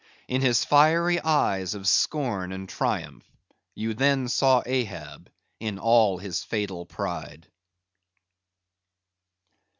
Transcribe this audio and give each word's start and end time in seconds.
In 0.27 0.41
his 0.41 0.65
fiery 0.65 1.19
eyes 1.21 1.75
of 1.75 1.87
scorn 1.87 2.51
and 2.51 2.67
triumph, 2.67 3.23
you 3.75 3.93
then 3.93 4.29
saw 4.29 4.63
Ahab 4.65 5.29
in 5.59 5.77
all 5.77 6.17
his 6.17 6.43
fatal 6.43 6.87
pride. 6.87 7.45